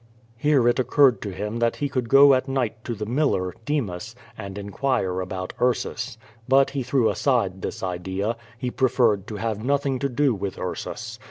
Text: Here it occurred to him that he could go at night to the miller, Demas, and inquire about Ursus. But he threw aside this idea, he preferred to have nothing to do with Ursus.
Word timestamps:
Here 0.35 0.67
it 0.67 0.79
occurred 0.79 1.21
to 1.21 1.29
him 1.29 1.59
that 1.59 1.75
he 1.75 1.87
could 1.87 2.09
go 2.09 2.33
at 2.33 2.47
night 2.47 2.83
to 2.85 2.95
the 2.95 3.05
miller, 3.05 3.53
Demas, 3.65 4.15
and 4.35 4.57
inquire 4.57 5.19
about 5.21 5.53
Ursus. 5.61 6.17
But 6.47 6.71
he 6.71 6.81
threw 6.81 7.07
aside 7.11 7.61
this 7.61 7.83
idea, 7.83 8.35
he 8.57 8.71
preferred 8.71 9.27
to 9.27 9.35
have 9.35 9.63
nothing 9.63 9.99
to 9.99 10.09
do 10.09 10.33
with 10.33 10.57
Ursus. 10.57 11.19